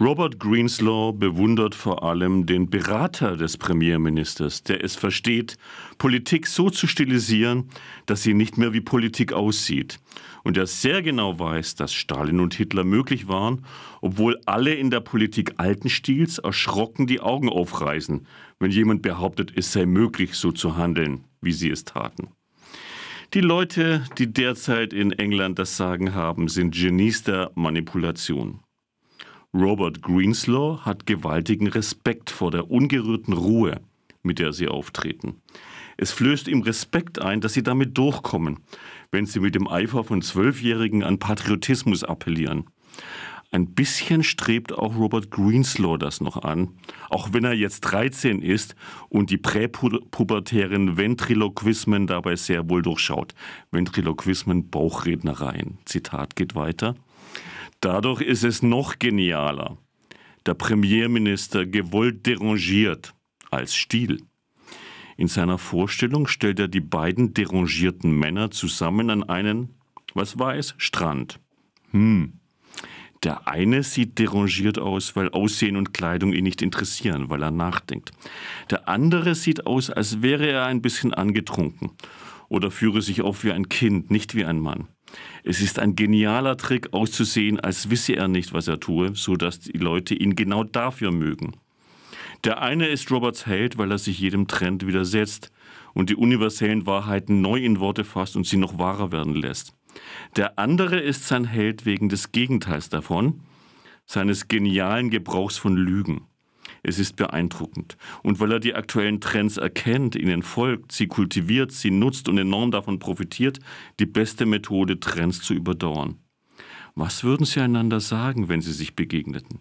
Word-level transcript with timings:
Robert 0.00 0.40
Greenslaw 0.40 1.12
bewundert 1.12 1.72
vor 1.72 2.02
allem 2.02 2.46
den 2.46 2.68
Berater 2.68 3.36
des 3.36 3.56
Premierministers, 3.56 4.64
der 4.64 4.82
es 4.82 4.96
versteht, 4.96 5.56
Politik 5.98 6.48
so 6.48 6.68
zu 6.68 6.88
stilisieren, 6.88 7.68
dass 8.06 8.24
sie 8.24 8.34
nicht 8.34 8.58
mehr 8.58 8.72
wie 8.72 8.80
Politik 8.80 9.32
aussieht. 9.32 10.00
Und 10.42 10.56
der 10.56 10.66
sehr 10.66 11.00
genau 11.00 11.38
weiß, 11.38 11.76
dass 11.76 11.94
Stalin 11.94 12.40
und 12.40 12.54
Hitler 12.54 12.82
möglich 12.82 13.28
waren, 13.28 13.64
obwohl 14.00 14.40
alle 14.46 14.74
in 14.74 14.90
der 14.90 14.98
Politik 14.98 15.54
alten 15.58 15.88
Stils 15.88 16.38
erschrocken 16.38 17.06
die 17.06 17.20
Augen 17.20 17.48
aufreißen, 17.48 18.26
wenn 18.58 18.72
jemand 18.72 19.00
behauptet, 19.00 19.52
es 19.54 19.72
sei 19.72 19.86
möglich, 19.86 20.34
so 20.34 20.50
zu 20.50 20.76
handeln, 20.76 21.22
wie 21.40 21.52
sie 21.52 21.70
es 21.70 21.84
taten. 21.84 22.30
Die 23.32 23.40
Leute, 23.40 24.04
die 24.18 24.32
derzeit 24.32 24.92
in 24.92 25.12
England 25.12 25.60
das 25.60 25.76
Sagen 25.76 26.14
haben, 26.14 26.48
sind 26.48 26.74
Genies 26.74 27.22
der 27.22 27.52
Manipulation. 27.54 28.63
Robert 29.54 30.02
Greenslaw 30.02 30.80
hat 30.84 31.06
gewaltigen 31.06 31.68
Respekt 31.68 32.30
vor 32.30 32.50
der 32.50 32.72
ungerührten 32.72 33.34
Ruhe, 33.34 33.80
mit 34.24 34.40
der 34.40 34.52
sie 34.52 34.66
auftreten. 34.66 35.36
Es 35.96 36.10
flößt 36.10 36.48
ihm 36.48 36.62
Respekt 36.62 37.20
ein, 37.20 37.40
dass 37.40 37.52
sie 37.52 37.62
damit 37.62 37.96
durchkommen, 37.96 38.58
wenn 39.12 39.26
sie 39.26 39.38
mit 39.38 39.54
dem 39.54 39.68
Eifer 39.68 40.02
von 40.02 40.22
Zwölfjährigen 40.22 41.04
an 41.04 41.20
Patriotismus 41.20 42.02
appellieren. 42.02 42.64
Ein 43.52 43.74
bisschen 43.74 44.24
strebt 44.24 44.72
auch 44.72 44.96
Robert 44.96 45.30
Greenslaw 45.30 45.98
das 45.98 46.20
noch 46.20 46.42
an, 46.42 46.70
auch 47.08 47.32
wenn 47.32 47.44
er 47.44 47.52
jetzt 47.52 47.82
13 47.82 48.42
ist 48.42 48.74
und 49.08 49.30
die 49.30 49.38
präpubertären 49.38 50.96
Ventriloquismen 50.96 52.08
dabei 52.08 52.34
sehr 52.34 52.68
wohl 52.68 52.82
durchschaut. 52.82 53.36
Ventriloquismen, 53.70 54.68
Bauchrednereien. 54.70 55.78
Zitat 55.84 56.34
geht 56.34 56.56
weiter. 56.56 56.96
Dadurch 57.84 58.22
ist 58.22 58.44
es 58.44 58.62
noch 58.62 58.98
genialer. 58.98 59.76
Der 60.46 60.54
Premierminister 60.54 61.66
gewollt 61.66 62.24
derangiert 62.24 63.12
als 63.50 63.74
Stil. 63.74 64.22
In 65.18 65.28
seiner 65.28 65.58
Vorstellung 65.58 66.26
stellt 66.26 66.58
er 66.60 66.68
die 66.68 66.80
beiden 66.80 67.34
derangierten 67.34 68.18
Männer 68.18 68.50
zusammen 68.50 69.10
an 69.10 69.22
einen, 69.22 69.74
was 70.14 70.38
war 70.38 70.56
es, 70.56 70.74
Strand. 70.78 71.40
Hm. 71.90 72.40
Der 73.22 73.48
eine 73.48 73.82
sieht 73.82 74.18
derangiert 74.18 74.78
aus, 74.78 75.14
weil 75.14 75.28
Aussehen 75.28 75.76
und 75.76 75.92
Kleidung 75.92 76.32
ihn 76.32 76.44
nicht 76.44 76.62
interessieren, 76.62 77.28
weil 77.28 77.42
er 77.42 77.50
nachdenkt. 77.50 78.12
Der 78.70 78.88
andere 78.88 79.34
sieht 79.34 79.66
aus, 79.66 79.90
als 79.90 80.22
wäre 80.22 80.46
er 80.46 80.64
ein 80.64 80.80
bisschen 80.80 81.12
angetrunken 81.12 81.90
oder 82.48 82.70
führe 82.70 83.02
sich 83.02 83.20
auf 83.20 83.44
wie 83.44 83.52
ein 83.52 83.68
Kind, 83.68 84.10
nicht 84.10 84.34
wie 84.34 84.46
ein 84.46 84.58
Mann. 84.58 84.88
Es 85.42 85.60
ist 85.60 85.78
ein 85.78 85.96
genialer 85.96 86.56
Trick, 86.56 86.92
auszusehen, 86.92 87.60
als 87.60 87.90
wisse 87.90 88.14
er 88.14 88.28
nicht, 88.28 88.52
was 88.52 88.68
er 88.68 88.80
tue, 88.80 89.14
so 89.14 89.36
dass 89.36 89.60
die 89.60 89.78
Leute 89.78 90.14
ihn 90.14 90.36
genau 90.36 90.64
dafür 90.64 91.12
mögen. 91.12 91.52
Der 92.44 92.60
eine 92.60 92.88
ist 92.88 93.10
Roberts 93.10 93.46
Held, 93.46 93.78
weil 93.78 93.90
er 93.90 93.98
sich 93.98 94.18
jedem 94.18 94.48
Trend 94.48 94.86
widersetzt 94.86 95.50
und 95.94 96.10
die 96.10 96.16
universellen 96.16 96.86
Wahrheiten 96.86 97.40
neu 97.40 97.58
in 97.58 97.80
Worte 97.80 98.04
fasst 98.04 98.36
und 98.36 98.46
sie 98.46 98.58
noch 98.58 98.78
wahrer 98.78 99.12
werden 99.12 99.34
lässt. 99.34 99.74
Der 100.36 100.58
andere 100.58 100.98
ist 100.98 101.26
sein 101.26 101.44
Held 101.44 101.86
wegen 101.86 102.08
des 102.08 102.32
Gegenteils 102.32 102.88
davon, 102.88 103.40
seines 104.06 104.48
genialen 104.48 105.10
Gebrauchs 105.10 105.56
von 105.56 105.76
Lügen. 105.76 106.26
Es 106.86 106.98
ist 106.98 107.16
beeindruckend. 107.16 107.96
Und 108.22 108.40
weil 108.40 108.52
er 108.52 108.60
die 108.60 108.74
aktuellen 108.74 109.20
Trends 109.20 109.56
erkennt, 109.56 110.14
ihnen 110.16 110.42
folgt, 110.42 110.92
sie 110.92 111.06
kultiviert, 111.06 111.72
sie 111.72 111.90
nutzt 111.90 112.28
und 112.28 112.36
enorm 112.36 112.70
davon 112.70 112.98
profitiert, 112.98 113.58
die 113.98 114.06
beste 114.06 114.44
Methode, 114.44 115.00
Trends 115.00 115.40
zu 115.40 115.54
überdauern. 115.54 116.18
Was 116.94 117.24
würden 117.24 117.46
sie 117.46 117.60
einander 117.60 118.00
sagen, 118.00 118.48
wenn 118.50 118.60
sie 118.60 118.72
sich 118.72 118.94
begegneten? 118.94 119.60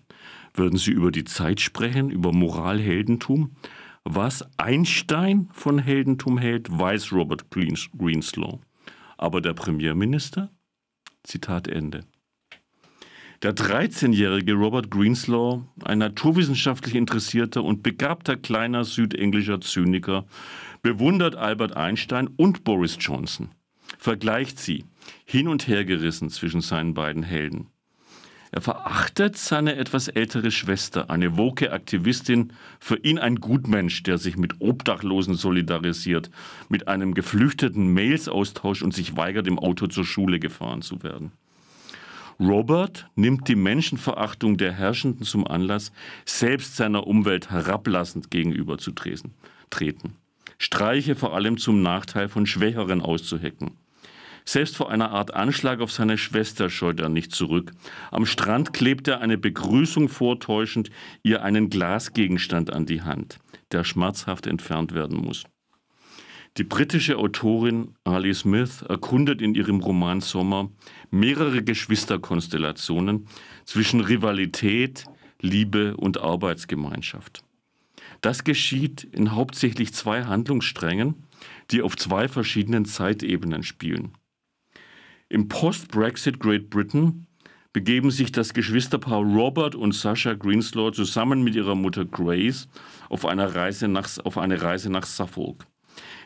Würden 0.53 0.77
sie 0.77 0.91
über 0.91 1.11
die 1.11 1.23
Zeit 1.23 1.61
sprechen, 1.61 2.09
über 2.09 2.33
Moralheldentum? 2.33 3.55
Was 4.03 4.45
Einstein 4.57 5.47
von 5.53 5.79
Heldentum 5.79 6.37
hält, 6.37 6.67
weiß 6.77 7.13
Robert 7.13 7.45
Greenslow. 7.49 8.59
Aber 9.17 9.39
der 9.39 9.53
Premierminister? 9.53 10.51
Zitat 11.23 11.69
Ende. 11.69 12.01
Der 13.43 13.53
13-jährige 13.53 14.53
Robert 14.53 14.89
Greenslaw, 14.89 15.63
ein 15.83 15.97
naturwissenschaftlich 15.97 16.95
interessierter 16.95 17.61
und 17.61 17.83
begabter 17.83 18.37
kleiner 18.37 18.85
südenglischer 18.85 19.59
Zyniker, 19.59 20.23
bewundert 20.81 21.35
Albert 21.35 21.75
Einstein 21.75 22.29
und 22.37 22.63
Boris 22.63 22.95
Johnson, 23.01 23.49
vergleicht 23.97 24.59
sie, 24.59 24.85
hin 25.25 25.49
und 25.49 25.67
her 25.67 25.83
gerissen 25.83 26.29
zwischen 26.29 26.61
seinen 26.61 26.93
beiden 26.93 27.21
Helden. 27.21 27.67
Er 28.51 28.61
verachtet 28.61 29.35
seine 29.35 29.75
etwas 29.75 30.07
ältere 30.07 30.49
Schwester, 30.49 31.09
eine 31.09 31.35
woke 31.35 31.73
Aktivistin, 31.73 32.53
für 32.79 32.95
ihn 32.95 33.19
ein 33.19 33.41
Gutmensch, 33.41 34.03
der 34.03 34.19
sich 34.19 34.37
mit 34.37 34.61
Obdachlosen 34.61 35.33
solidarisiert, 35.33 36.31
mit 36.69 36.87
einem 36.87 37.13
geflüchteten 37.13 37.93
Mails 37.93 38.29
austauscht 38.29 38.83
und 38.83 38.93
sich 38.93 39.17
weigert, 39.17 39.47
im 39.47 39.59
Auto 39.59 39.87
zur 39.87 40.05
Schule 40.05 40.39
gefahren 40.39 40.81
zu 40.81 41.03
werden. 41.03 41.33
Robert 42.39 43.09
nimmt 43.15 43.47
die 43.47 43.55
Menschenverachtung 43.55 44.57
der 44.57 44.71
Herrschenden 44.71 45.25
zum 45.25 45.47
Anlass, 45.47 45.91
selbst 46.25 46.75
seiner 46.75 47.07
Umwelt 47.07 47.51
herablassend 47.51 48.31
gegenüberzutreten. 48.31 49.35
Streiche 50.57 51.15
vor 51.15 51.33
allem 51.33 51.57
zum 51.57 51.81
Nachteil 51.81 52.29
von 52.29 52.45
Schwächeren 52.45 53.01
auszuhecken. 53.01 53.71
Selbst 54.45 54.75
vor 54.75 54.91
einer 54.91 55.11
Art 55.11 55.33
Anschlag 55.33 55.79
auf 55.79 55.91
seine 55.91 56.17
Schwester 56.17 56.69
scheut 56.69 56.99
er 56.99 57.09
nicht 57.09 57.33
zurück. 57.33 57.71
Am 58.11 58.25
Strand 58.25 58.73
klebt 58.73 59.07
er 59.07 59.21
eine 59.21 59.37
Begrüßung 59.37 60.09
vortäuschend, 60.09 60.89
ihr 61.23 61.43
einen 61.43 61.69
Glasgegenstand 61.69 62.71
an 62.71 62.85
die 62.85 63.01
Hand, 63.01 63.39
der 63.71 63.83
schmerzhaft 63.83 64.47
entfernt 64.47 64.93
werden 64.93 65.17
muss. 65.17 65.43
Die 66.57 66.63
britische 66.63 67.17
Autorin 67.17 67.95
Ali 68.03 68.31
Smith 68.31 68.83
erkundet 68.83 69.41
in 69.41 69.55
ihrem 69.55 69.79
Roman 69.79 70.21
Sommer 70.21 70.69
mehrere 71.09 71.63
Geschwisterkonstellationen 71.63 73.27
zwischen 73.65 74.01
Rivalität, 74.01 75.05
Liebe 75.41 75.97
und 75.97 76.19
Arbeitsgemeinschaft. 76.19 77.43
Das 78.21 78.43
geschieht 78.43 79.03
in 79.03 79.33
hauptsächlich 79.33 79.95
zwei 79.95 80.25
Handlungssträngen, 80.25 81.15
die 81.71 81.81
auf 81.81 81.97
zwei 81.97 82.27
verschiedenen 82.27 82.85
Zeitebenen 82.85 83.63
spielen. 83.63 84.13
Im 85.29 85.47
Post-Brexit 85.47 86.39
Great 86.39 86.69
Britain 86.69 87.25
begeben 87.73 88.11
sich 88.11 88.31
das 88.31 88.53
Geschwisterpaar 88.53 89.23
Robert 89.23 89.73
und 89.73 89.93
Sascha 89.93 90.35
Greenslaw 90.35 90.91
zusammen 90.91 91.43
mit 91.43 91.55
ihrer 91.55 91.73
Mutter 91.73 92.05
Grace 92.05 92.69
auf, 93.09 93.25
eine 93.25 93.55
Reise 93.55 93.87
nach, 93.87 94.07
auf 94.23 94.37
eine 94.37 94.61
Reise 94.61 94.91
nach 94.91 95.07
Suffolk. 95.07 95.65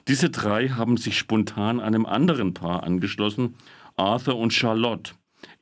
Diese 0.08 0.30
drei 0.30 0.70
haben 0.70 0.98
sich 0.98 1.18
spontan 1.18 1.80
einem 1.80 2.06
anderen 2.06 2.54
Paar 2.54 2.84
angeschlossen, 2.84 3.56
Arthur 3.96 4.38
und 4.38 4.54
Charlotte. 4.54 5.14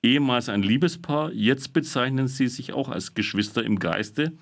Ehemals 0.03 0.49
ein 0.49 0.61
Liebespaar, 0.61 1.31
jetzt 1.31 1.73
bezeichnen 1.73 2.27
sie 2.27 2.47
sich 2.47 2.73
auch 2.73 2.89
als 2.89 3.13
Geschwister 3.13 3.63
im 3.63 3.79
Geiste, 3.79 4.33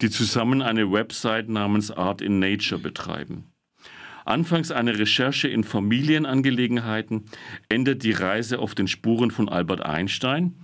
die 0.00 0.10
zusammen 0.10 0.60
eine 0.60 0.90
Website 0.90 1.48
namens 1.48 1.90
Art 1.90 2.20
in 2.20 2.38
Nature 2.38 2.80
betreiben. 2.80 3.44
Anfangs 4.24 4.70
eine 4.70 4.98
Recherche 4.98 5.48
in 5.48 5.64
Familienangelegenheiten, 5.64 7.24
endet 7.68 8.02
die 8.02 8.12
Reise 8.12 8.58
auf 8.58 8.74
den 8.74 8.88
Spuren 8.88 9.30
von 9.30 9.48
Albert 9.48 9.82
Einstein, 9.82 10.54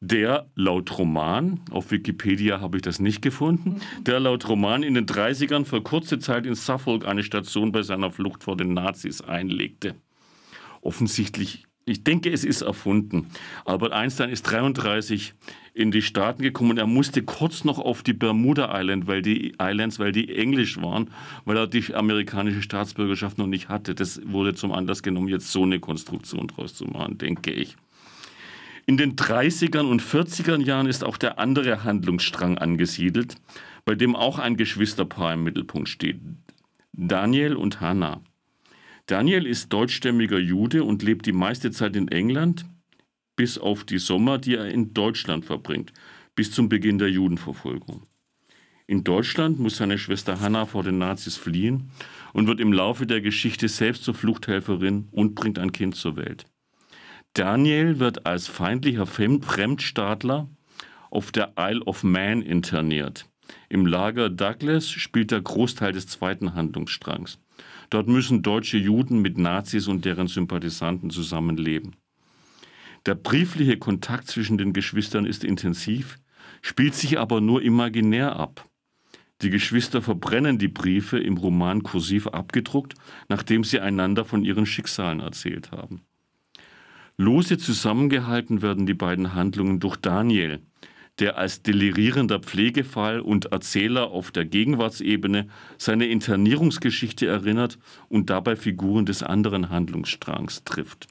der 0.00 0.46
laut 0.54 0.98
Roman, 0.98 1.60
auf 1.70 1.90
Wikipedia 1.90 2.60
habe 2.60 2.78
ich 2.78 2.82
das 2.82 3.00
nicht 3.00 3.22
gefunden, 3.22 3.80
der 4.00 4.20
laut 4.20 4.48
Roman 4.48 4.82
in 4.82 4.94
den 4.94 5.06
30ern 5.06 5.64
für 5.64 5.82
kurze 5.82 6.18
Zeit 6.18 6.46
in 6.46 6.54
Suffolk 6.54 7.06
eine 7.06 7.22
Station 7.22 7.72
bei 7.72 7.82
seiner 7.82 8.10
Flucht 8.10 8.44
vor 8.44 8.56
den 8.56 8.74
Nazis 8.74 9.20
einlegte. 9.20 9.94
Offensichtlich, 10.82 11.66
ich 11.84 12.04
denke, 12.04 12.30
es 12.30 12.44
ist 12.44 12.62
erfunden. 12.62 13.28
Albert 13.64 13.92
Einstein 13.92 14.30
ist 14.30 14.42
33 14.42 15.34
in 15.72 15.90
die 15.90 16.02
Staaten 16.02 16.42
gekommen. 16.42 16.78
Er 16.78 16.86
musste 16.86 17.22
kurz 17.22 17.64
noch 17.64 17.78
auf 17.78 18.02
die 18.02 18.12
Bermuda 18.12 18.76
Island, 18.76 19.06
weil 19.06 19.22
die 19.22 19.54
Islands, 19.60 19.98
weil 19.98 20.10
die 20.10 20.34
englisch 20.34 20.80
waren, 20.80 21.10
weil 21.44 21.56
er 21.56 21.66
die 21.66 21.94
amerikanische 21.94 22.62
Staatsbürgerschaft 22.62 23.38
noch 23.38 23.46
nicht 23.46 23.68
hatte. 23.68 23.94
Das 23.94 24.20
wurde 24.24 24.54
zum 24.54 24.72
Anlass 24.72 25.02
genommen, 25.02 25.28
jetzt 25.28 25.52
so 25.52 25.62
eine 25.62 25.78
Konstruktion 25.78 26.48
draus 26.48 26.74
zu 26.74 26.86
machen, 26.86 27.18
denke 27.18 27.52
ich. 27.52 27.76
In 28.88 28.96
den 28.96 29.16
30ern 29.16 29.90
und 29.90 30.00
40er 30.00 30.62
Jahren 30.62 30.86
ist 30.86 31.02
auch 31.02 31.16
der 31.16 31.40
andere 31.40 31.82
Handlungsstrang 31.82 32.56
angesiedelt, 32.56 33.34
bei 33.84 33.96
dem 33.96 34.14
auch 34.14 34.38
ein 34.38 34.56
Geschwisterpaar 34.56 35.34
im 35.34 35.42
Mittelpunkt 35.42 35.88
steht. 35.88 36.20
Daniel 36.92 37.56
und 37.56 37.80
Hannah. 37.80 38.22
Daniel 39.06 39.44
ist 39.44 39.72
deutschstämmiger 39.72 40.38
Jude 40.38 40.84
und 40.84 41.02
lebt 41.02 41.26
die 41.26 41.32
meiste 41.32 41.72
Zeit 41.72 41.96
in 41.96 42.06
England, 42.06 42.64
bis 43.34 43.58
auf 43.58 43.82
die 43.82 43.98
Sommer, 43.98 44.38
die 44.38 44.54
er 44.54 44.68
in 44.68 44.94
Deutschland 44.94 45.44
verbringt, 45.44 45.92
bis 46.36 46.52
zum 46.52 46.68
Beginn 46.68 46.98
der 46.98 47.10
Judenverfolgung. 47.10 48.06
In 48.86 49.02
Deutschland 49.02 49.58
muss 49.58 49.78
seine 49.78 49.98
Schwester 49.98 50.40
Hannah 50.40 50.64
vor 50.64 50.84
den 50.84 50.98
Nazis 50.98 51.36
fliehen 51.36 51.90
und 52.32 52.46
wird 52.46 52.60
im 52.60 52.72
Laufe 52.72 53.04
der 53.04 53.20
Geschichte 53.20 53.66
selbst 53.66 54.04
zur 54.04 54.14
Fluchthelferin 54.14 55.08
und 55.10 55.34
bringt 55.34 55.58
ein 55.58 55.72
Kind 55.72 55.96
zur 55.96 56.14
Welt. 56.14 56.46
Daniel 57.36 57.98
wird 57.98 58.24
als 58.24 58.48
feindlicher 58.48 59.04
Fremdstaatler 59.04 60.48
auf 61.10 61.32
der 61.32 61.52
Isle 61.58 61.82
of 61.84 62.02
Man 62.02 62.40
interniert. 62.40 63.28
Im 63.68 63.84
Lager 63.84 64.30
Douglas 64.30 64.88
spielt 64.88 65.32
der 65.32 65.42
Großteil 65.42 65.92
des 65.92 66.06
zweiten 66.06 66.54
Handlungsstrangs. 66.54 67.38
Dort 67.90 68.08
müssen 68.08 68.42
deutsche 68.42 68.78
Juden 68.78 69.20
mit 69.20 69.36
Nazis 69.36 69.86
und 69.86 70.06
deren 70.06 70.28
Sympathisanten 70.28 71.10
zusammenleben. 71.10 71.96
Der 73.04 73.16
briefliche 73.16 73.76
Kontakt 73.76 74.28
zwischen 74.28 74.56
den 74.56 74.72
Geschwistern 74.72 75.26
ist 75.26 75.44
intensiv, 75.44 76.18
spielt 76.62 76.94
sich 76.94 77.18
aber 77.18 77.42
nur 77.42 77.60
imaginär 77.60 78.36
ab. 78.36 78.66
Die 79.42 79.50
Geschwister 79.50 80.00
verbrennen 80.00 80.56
die 80.56 80.68
Briefe 80.68 81.18
im 81.18 81.36
Roman 81.36 81.82
kursiv 81.82 82.28
abgedruckt, 82.28 82.94
nachdem 83.28 83.62
sie 83.62 83.78
einander 83.78 84.24
von 84.24 84.42
ihren 84.42 84.64
Schicksalen 84.64 85.20
erzählt 85.20 85.70
haben. 85.70 86.00
Lose 87.18 87.56
zusammengehalten 87.56 88.60
werden 88.60 88.84
die 88.84 88.94
beiden 88.94 89.34
Handlungen 89.34 89.80
durch 89.80 89.96
Daniel, 89.96 90.60
der 91.18 91.38
als 91.38 91.62
delirierender 91.62 92.40
Pflegefall 92.40 93.20
und 93.20 93.46
Erzähler 93.46 94.10
auf 94.10 94.30
der 94.30 94.44
Gegenwartsebene 94.44 95.48
seine 95.78 96.06
Internierungsgeschichte 96.08 97.26
erinnert 97.26 97.78
und 98.10 98.28
dabei 98.28 98.54
Figuren 98.54 99.06
des 99.06 99.22
anderen 99.22 99.70
Handlungsstrangs 99.70 100.64
trifft. 100.64 101.06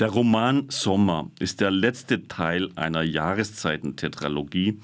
Der 0.00 0.08
Roman 0.08 0.66
Sommer 0.70 1.30
ist 1.38 1.60
der 1.60 1.70
letzte 1.70 2.26
Teil 2.26 2.70
einer 2.74 3.02
Jahreszeitentetralogie, 3.02 4.80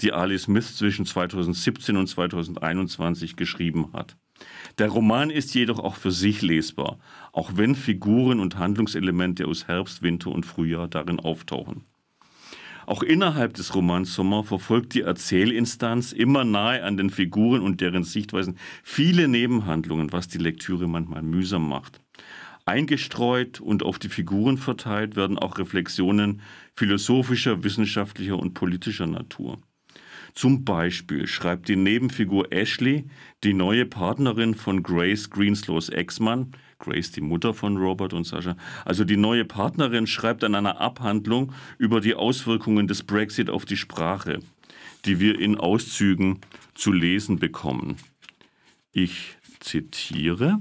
die 0.00 0.12
Ali 0.12 0.38
Smith 0.38 0.76
zwischen 0.76 1.04
2017 1.04 1.96
und 1.96 2.06
2021 2.06 3.34
geschrieben 3.34 3.92
hat. 3.92 4.16
Der 4.78 4.88
Roman 4.88 5.30
ist 5.30 5.54
jedoch 5.54 5.78
auch 5.78 5.96
für 5.96 6.12
sich 6.12 6.42
lesbar, 6.42 6.98
auch 7.32 7.52
wenn 7.56 7.74
Figuren 7.74 8.40
und 8.40 8.58
Handlungselemente 8.58 9.46
aus 9.46 9.68
Herbst, 9.68 10.02
Winter 10.02 10.30
und 10.30 10.46
Frühjahr 10.46 10.88
darin 10.88 11.20
auftauchen. 11.20 11.84
Auch 12.86 13.02
innerhalb 13.02 13.54
des 13.54 13.74
Romans 13.74 14.12
Sommer 14.12 14.44
verfolgt 14.44 14.94
die 14.94 15.02
Erzählinstanz 15.02 16.12
immer 16.12 16.44
nahe 16.44 16.82
an 16.82 16.96
den 16.96 17.10
Figuren 17.10 17.62
und 17.62 17.80
deren 17.80 18.04
Sichtweisen 18.04 18.58
viele 18.82 19.28
Nebenhandlungen, 19.28 20.12
was 20.12 20.28
die 20.28 20.38
Lektüre 20.38 20.88
manchmal 20.88 21.22
mühsam 21.22 21.68
macht. 21.68 22.00
Eingestreut 22.64 23.60
und 23.60 23.82
auf 23.82 23.98
die 23.98 24.08
Figuren 24.08 24.56
verteilt 24.56 25.16
werden 25.16 25.38
auch 25.38 25.58
Reflexionen 25.58 26.42
philosophischer, 26.76 27.64
wissenschaftlicher 27.64 28.38
und 28.38 28.54
politischer 28.54 29.06
Natur. 29.06 29.58
Zum 30.34 30.64
Beispiel 30.64 31.26
schreibt 31.26 31.68
die 31.68 31.76
Nebenfigur 31.76 32.52
Ashley, 32.52 33.04
die 33.44 33.52
neue 33.52 33.84
Partnerin 33.84 34.54
von 34.54 34.82
Grace 34.82 35.28
Greenslows 35.28 35.90
Ex-Mann, 35.90 36.52
Grace, 36.78 37.12
die 37.12 37.20
Mutter 37.20 37.54
von 37.54 37.76
Robert 37.76 38.12
und 38.12 38.24
Sascha, 38.24 38.56
also 38.84 39.04
die 39.04 39.16
neue 39.16 39.44
Partnerin 39.44 40.06
schreibt 40.06 40.42
an 40.42 40.54
einer 40.54 40.80
Abhandlung 40.80 41.52
über 41.78 42.00
die 42.00 42.14
Auswirkungen 42.14 42.88
des 42.88 43.02
Brexit 43.02 43.50
auf 43.50 43.64
die 43.64 43.76
Sprache, 43.76 44.40
die 45.04 45.20
wir 45.20 45.38
in 45.38 45.58
Auszügen 45.58 46.40
zu 46.74 46.92
lesen 46.92 47.38
bekommen. 47.38 47.96
Ich 48.92 49.36
zitiere. 49.60 50.58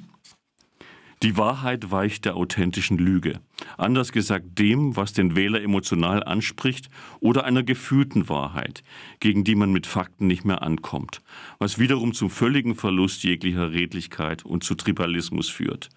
Die 1.23 1.37
Wahrheit 1.37 1.91
weicht 1.91 2.25
der 2.25 2.35
authentischen 2.35 2.97
Lüge. 2.97 3.41
Anders 3.77 4.11
gesagt 4.11 4.57
dem, 4.57 4.95
was 4.95 5.13
den 5.13 5.35
Wähler 5.35 5.61
emotional 5.61 6.23
anspricht 6.23 6.89
oder 7.19 7.43
einer 7.43 7.61
gefühlten 7.61 8.27
Wahrheit, 8.27 8.83
gegen 9.19 9.43
die 9.43 9.53
man 9.53 9.71
mit 9.71 9.85
Fakten 9.85 10.25
nicht 10.25 10.45
mehr 10.45 10.63
ankommt, 10.63 11.21
was 11.59 11.77
wiederum 11.77 12.13
zum 12.13 12.31
völligen 12.31 12.73
Verlust 12.73 13.23
jeglicher 13.23 13.71
Redlichkeit 13.71 14.43
und 14.43 14.63
zu 14.63 14.73
Tribalismus 14.73 15.47
führt. 15.47 15.89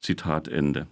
Zitat 0.00 0.46
Ende. 0.46 0.86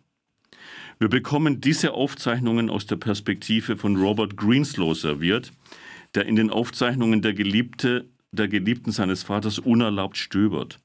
Wir 0.99 1.08
bekommen 1.08 1.60
diese 1.60 1.92
Aufzeichnungen 1.92 2.69
aus 2.69 2.87
der 2.87 2.96
Perspektive 2.96 3.76
von 3.76 3.94
Robert 3.94 4.37
Greenslow 4.37 4.94
serviert, 4.94 5.52
der 6.16 6.26
in 6.26 6.34
den 6.34 6.50
Aufzeichnungen 6.50 7.22
der, 7.22 7.34
Geliebte, 7.34 8.08
der 8.32 8.49
Geliebten 8.49 8.90
seines 8.90 9.22
Vaters 9.22 9.60
unerlaubt 9.60 10.16
stöbert. 10.16 10.81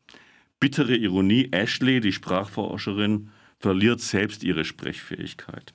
Bittere 0.62 0.96
Ironie, 0.96 1.50
Ashley, 1.52 2.00
die 2.00 2.13
Sprachforscherin, 2.13 3.31
verliert 3.60 4.00
selbst 4.00 4.44
ihre 4.44 4.63
Sprechfähigkeit. 4.63 5.74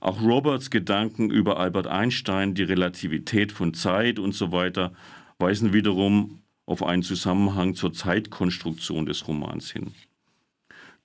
Auch 0.00 0.20
Roberts 0.20 0.70
Gedanken 0.70 1.30
über 1.30 1.58
Albert 1.58 1.86
Einstein, 1.86 2.54
die 2.54 2.64
Relativität 2.64 3.52
von 3.52 3.72
Zeit 3.72 4.18
und 4.18 4.32
so 4.34 4.50
weiter 4.50 4.92
weisen 5.38 5.72
wiederum 5.72 6.42
auf 6.66 6.82
einen 6.82 7.04
Zusammenhang 7.04 7.76
zur 7.76 7.92
Zeitkonstruktion 7.92 9.06
des 9.06 9.28
Romans 9.28 9.70
hin. 9.70 9.92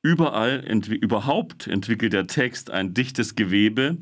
Überall, 0.02 0.64
entwi 0.66 0.96
überhaupt 0.96 1.68
entwickelt 1.68 2.14
der 2.14 2.26
Text 2.26 2.72
ein 2.72 2.96
dichtes 2.96 3.36
Gewebe 3.36 3.98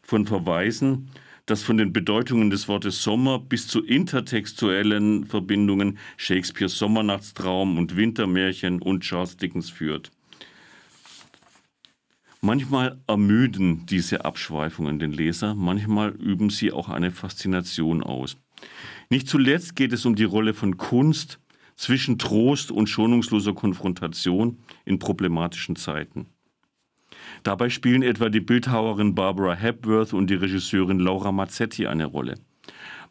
von 0.00 0.26
Verweisen, 0.26 1.10
das 1.46 1.62
von 1.62 1.76
den 1.76 1.92
Bedeutungen 1.92 2.50
des 2.50 2.68
Wortes 2.68 3.02
Sommer 3.02 3.38
bis 3.38 3.66
zu 3.66 3.82
intertextuellen 3.82 5.26
Verbindungen 5.26 5.98
Shakespeares 6.16 6.78
Sommernachtstraum 6.78 7.78
und 7.78 7.96
Wintermärchen 7.96 8.80
und 8.80 9.00
Charles 9.00 9.36
Dickens 9.36 9.70
führt. 9.70 10.10
Manchmal 12.40 13.00
ermüden 13.06 13.86
diese 13.86 14.24
Abschweifungen 14.24 14.98
den 14.98 15.12
Leser, 15.12 15.54
manchmal 15.54 16.10
üben 16.10 16.50
sie 16.50 16.72
auch 16.72 16.88
eine 16.88 17.12
Faszination 17.12 18.02
aus. 18.02 18.36
Nicht 19.10 19.28
zuletzt 19.28 19.76
geht 19.76 19.92
es 19.92 20.04
um 20.06 20.16
die 20.16 20.24
Rolle 20.24 20.54
von 20.54 20.76
Kunst 20.76 21.38
zwischen 21.76 22.18
Trost 22.18 22.70
und 22.70 22.88
schonungsloser 22.88 23.54
Konfrontation 23.54 24.58
in 24.84 24.98
problematischen 24.98 25.76
Zeiten. 25.76 26.31
Dabei 27.42 27.68
spielen 27.68 28.02
etwa 28.02 28.28
die 28.28 28.40
Bildhauerin 28.40 29.14
Barbara 29.14 29.54
Hepworth 29.54 30.12
und 30.12 30.28
die 30.28 30.34
Regisseurin 30.34 30.98
Laura 30.98 31.32
Mazzetti 31.32 31.86
eine 31.86 32.06
Rolle. 32.06 32.34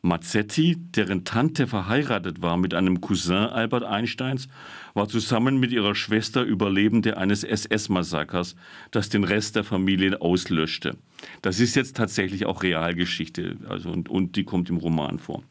Mazzetti, 0.03 0.77
deren 0.77 1.25
Tante 1.25 1.68
verheiratet 1.68 2.41
war 2.41 2.57
mit 2.57 2.73
einem 2.73 3.01
Cousin 3.01 3.35
Albert 3.35 3.83
Einsteins, 3.83 4.47
war 4.95 5.07
zusammen 5.07 5.59
mit 5.59 5.71
ihrer 5.71 5.94
Schwester 5.94 6.41
Überlebende 6.41 7.18
eines 7.18 7.44
SS-Massakers, 7.44 8.56
das 8.89 9.09
den 9.09 9.23
Rest 9.23 9.56
der 9.56 9.63
Familie 9.63 10.19
auslöschte. 10.19 10.97
Das 11.41 11.59
ist 11.59 11.75
jetzt 11.75 11.95
tatsächlich 11.95 12.45
auch 12.45 12.63
Realgeschichte 12.63 13.57
also, 13.68 13.89
und, 13.89 14.09
und 14.09 14.35
die 14.35 14.44
kommt 14.44 14.69
im 14.69 14.77
Roman 14.77 15.19
vor. 15.19 15.44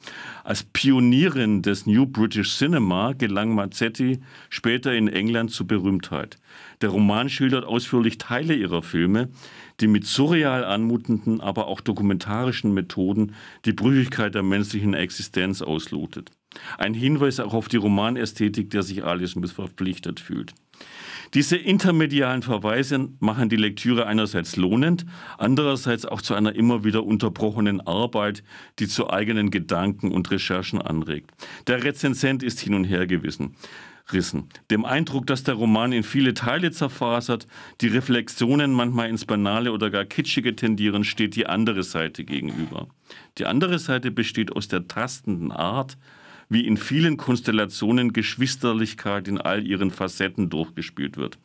Als 0.44 0.62
Pionierin 0.62 1.62
des 1.62 1.86
New 1.86 2.06
British 2.06 2.56
Cinema 2.56 3.12
gelang 3.12 3.54
Mazzetti 3.54 4.20
später 4.48 4.94
in 4.94 5.08
England 5.08 5.50
zur 5.50 5.66
Berühmtheit. 5.66 6.38
Der 6.80 6.90
Roman 6.90 7.28
schildert 7.28 7.64
ausführlich 7.64 8.18
Teile 8.18 8.54
ihrer 8.54 8.82
Filme, 8.82 9.28
die 9.80 9.86
mit 9.86 10.06
surreal 10.06 10.64
anmutenden, 10.64 11.40
aber 11.40 11.66
auch 11.66 11.80
dokumentarischen 11.80 12.72
Methoden 12.72 13.34
die 13.64 13.72
Brüchigkeit 13.72 14.34
der 14.34 14.42
menschlichen 14.42 14.94
Existenz 14.94 15.62
auslotet. 15.62 16.30
Ein 16.78 16.94
Hinweis 16.94 17.40
auch 17.40 17.54
auf 17.54 17.68
die 17.68 17.76
Romanästhetik, 17.76 18.70
der 18.70 18.82
sich 18.82 19.04
Alice 19.04 19.32
Smith 19.32 19.52
verpflichtet 19.52 20.20
fühlt. 20.20 20.52
Diese 21.34 21.56
intermedialen 21.56 22.42
Verweise 22.42 23.08
machen 23.20 23.48
die 23.48 23.56
Lektüre 23.56 24.06
einerseits 24.06 24.56
lohnend, 24.56 25.06
andererseits 25.38 26.04
auch 26.04 26.22
zu 26.22 26.34
einer 26.34 26.56
immer 26.56 26.82
wieder 26.82 27.04
unterbrochenen 27.04 27.80
Arbeit, 27.80 28.42
die 28.80 28.88
zu 28.88 29.10
eigenen 29.10 29.50
Gedanken 29.50 30.10
und 30.10 30.30
Recherchen 30.32 30.82
anregt. 30.82 31.30
Der 31.68 31.84
Rezensent 31.84 32.42
ist 32.42 32.58
hin 32.58 32.74
und 32.74 32.84
her 32.84 33.06
gewissen 33.06 33.54
rissen. 34.12 34.48
Dem 34.70 34.84
Eindruck, 34.84 35.26
dass 35.26 35.44
der 35.44 35.54
Roman 35.54 35.92
in 35.92 36.02
viele 36.02 36.34
Teile 36.34 36.72
zerfasert, 36.72 37.46
die 37.80 37.86
Reflexionen 37.86 38.72
manchmal 38.72 39.08
ins 39.08 39.24
Banale 39.24 39.72
oder 39.72 39.90
gar 39.90 40.04
Kitschige 40.04 40.56
tendieren, 40.56 41.04
steht 41.04 41.36
die 41.36 41.46
andere 41.46 41.84
Seite 41.84 42.24
gegenüber. 42.24 42.88
Die 43.38 43.46
andere 43.46 43.78
Seite 43.78 44.10
besteht 44.10 44.52
aus 44.52 44.66
der 44.66 44.88
tastenden 44.88 45.52
Art, 45.52 45.96
wie 46.50 46.66
in 46.66 46.76
vielen 46.76 47.16
Konstellationen 47.16 48.12
Geschwisterlichkeit 48.12 49.28
in 49.28 49.38
all 49.38 49.66
ihren 49.66 49.90
Facetten 49.90 50.50
durchgespielt 50.50 51.16
wird. 51.16 51.38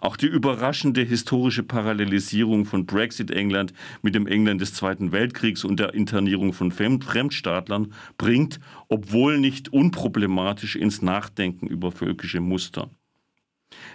Auch 0.00 0.16
die 0.16 0.26
überraschende 0.26 1.02
historische 1.02 1.62
Parallelisierung 1.62 2.66
von 2.66 2.86
Brexit-England 2.86 3.72
mit 4.02 4.14
dem 4.14 4.26
England 4.26 4.60
des 4.60 4.74
Zweiten 4.74 5.12
Weltkriegs 5.12 5.64
und 5.64 5.80
der 5.80 5.94
Internierung 5.94 6.52
von 6.52 6.70
Fremdstaatlern 6.70 7.92
bringt, 8.16 8.60
obwohl 8.88 9.38
nicht 9.38 9.72
unproblematisch, 9.72 10.76
ins 10.76 11.02
Nachdenken 11.02 11.66
über 11.66 11.90
völkische 11.90 12.40
Muster. 12.40 12.90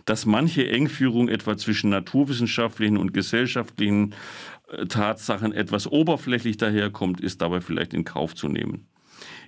Dass 0.06 0.26
manche 0.26 0.68
Engführung 0.68 1.30
etwa 1.30 1.56
zwischen 1.58 1.92
naturwissenschaftlichen 1.92 2.98
und 2.98 3.14
gesellschaftlichen 3.14 4.16
äh, 4.68 4.88
Tatsachen 4.88 5.54
etwas 5.54 5.88
oberflächlich 5.88 6.58
daherkommt, 6.58 7.22
ist 7.22 7.42
dabei 7.42 7.62
vielleicht 7.62 7.94
in 7.94 8.04
Kauf 8.04 8.36
zu 8.36 8.50
nehmen. 8.50 8.89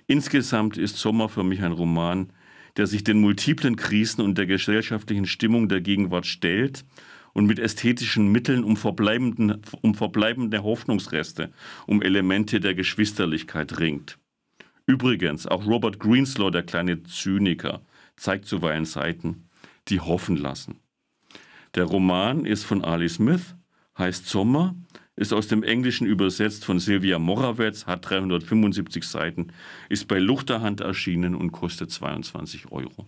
Insgesamt 0.06 0.76
ist 0.76 0.98
Sommer 0.98 1.28
für 1.28 1.44
mich 1.44 1.62
ein 1.62 1.72
Roman, 1.72 2.32
der 2.76 2.86
sich 2.86 3.04
den 3.04 3.20
multiplen 3.20 3.76
Krisen 3.76 4.22
und 4.22 4.38
der 4.38 4.46
gesellschaftlichen 4.46 5.26
Stimmung 5.26 5.68
der 5.68 5.80
Gegenwart 5.80 6.26
stellt 6.26 6.84
und 7.32 7.46
mit 7.46 7.58
ästhetischen 7.58 8.30
Mitteln 8.30 8.64
um, 8.64 8.76
verbleibenden, 8.76 9.62
um 9.80 9.94
verbleibende 9.94 10.62
Hoffnungsreste, 10.62 11.52
um 11.86 12.02
Elemente 12.02 12.60
der 12.60 12.74
Geschwisterlichkeit 12.74 13.78
ringt. 13.78 14.18
Übrigens, 14.86 15.46
auch 15.46 15.66
Robert 15.66 15.98
Greenslow, 16.00 16.50
der 16.50 16.62
kleine 16.62 17.02
Zyniker, 17.04 17.82
zeigt 18.16 18.46
zuweilen 18.46 18.84
Seiten, 18.84 19.48
die 19.88 20.00
hoffen 20.00 20.36
lassen. 20.36 20.80
Der 21.74 21.84
Roman 21.84 22.44
ist 22.44 22.64
von 22.64 22.84
Ali 22.84 23.08
Smith, 23.08 23.54
heißt 23.96 24.26
Sommer, 24.26 24.74
ist 25.16 25.32
aus 25.32 25.48
dem 25.48 25.62
Englischen 25.62 26.06
übersetzt 26.06 26.64
von 26.64 26.78
Silvia 26.78 27.18
Morawetz, 27.18 27.86
hat 27.86 28.08
375 28.08 29.04
Seiten, 29.04 29.48
ist 29.88 30.08
bei 30.08 30.18
Luchterhand 30.18 30.80
erschienen 30.80 31.34
und 31.34 31.52
kostet 31.52 31.90
22 31.90 32.72
Euro. 32.72 33.06